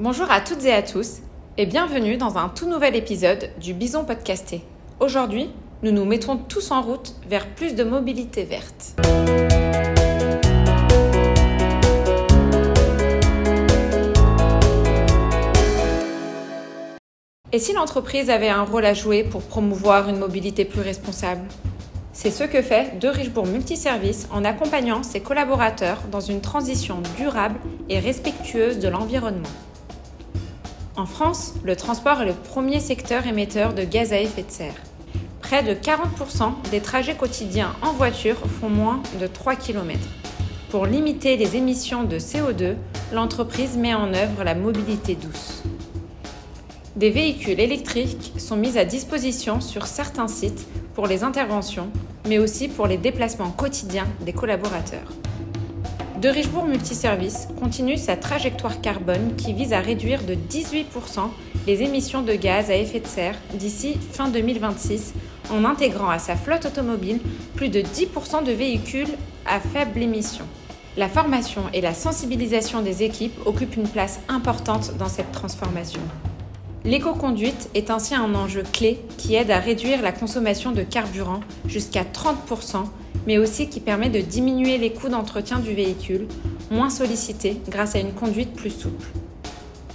[0.00, 1.22] Bonjour à toutes et à tous
[1.56, 4.62] et bienvenue dans un tout nouvel épisode du Bison Podcasté.
[5.00, 5.50] Aujourd'hui,
[5.82, 8.94] nous nous mettrons tous en route vers plus de mobilité verte.
[17.50, 21.42] Et si l'entreprise avait un rôle à jouer pour promouvoir une mobilité plus responsable?
[22.12, 27.58] C'est ce que fait De Richebourg Multiservice en accompagnant ses collaborateurs dans une transition durable
[27.88, 29.48] et respectueuse de l'environnement.
[30.98, 34.74] En France, le transport est le premier secteur émetteur de gaz à effet de serre.
[35.40, 39.96] Près de 40% des trajets quotidiens en voiture font moins de 3 km.
[40.70, 42.74] Pour limiter les émissions de CO2,
[43.12, 45.62] l'entreprise met en œuvre la mobilité douce.
[46.96, 51.90] Des véhicules électriques sont mis à disposition sur certains sites pour les interventions,
[52.26, 55.12] mais aussi pour les déplacements quotidiens des collaborateurs.
[56.20, 60.84] De Richebourg Multiservice continue sa trajectoire carbone qui vise à réduire de 18%
[61.68, 65.14] les émissions de gaz à effet de serre d'ici fin 2026
[65.52, 67.20] en intégrant à sa flotte automobile
[67.54, 69.14] plus de 10% de véhicules
[69.46, 70.44] à faible émission.
[70.96, 76.00] La formation et la sensibilisation des équipes occupent une place importante dans cette transformation.
[76.84, 82.02] L'éco-conduite est ainsi un enjeu clé qui aide à réduire la consommation de carburant jusqu'à
[82.02, 82.86] 30%,
[83.28, 86.26] mais aussi qui permet de diminuer les coûts d'entretien du véhicule,
[86.70, 89.06] moins sollicité grâce à une conduite plus souple.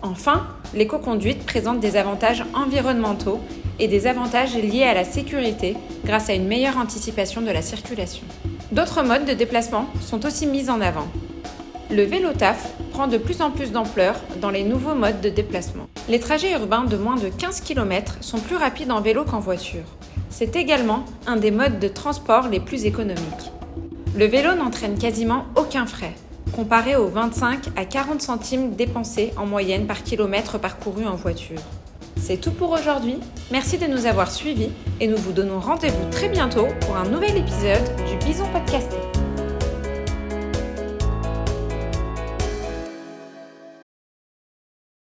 [0.00, 3.38] Enfin, l'éco-conduite présente des avantages environnementaux
[3.78, 8.24] et des avantages liés à la sécurité grâce à une meilleure anticipation de la circulation.
[8.72, 11.06] D'autres modes de déplacement sont aussi mis en avant.
[11.90, 12.72] Le vélo taf
[13.06, 15.86] de plus en plus d'ampleur dans les nouveaux modes de déplacement.
[16.08, 19.84] Les trajets urbains de moins de 15 km sont plus rapides en vélo qu'en voiture.
[20.30, 23.52] C'est également un des modes de transport les plus économiques.
[24.16, 26.14] Le vélo n'entraîne quasiment aucun frais,
[26.56, 31.60] comparé aux 25 à 40 centimes dépensés en moyenne par kilomètre parcouru en voiture.
[32.16, 33.16] C'est tout pour aujourd'hui.
[33.50, 37.36] Merci de nous avoir suivis et nous vous donnons rendez-vous très bientôt pour un nouvel
[37.36, 39.17] épisode du Bison Podcasté.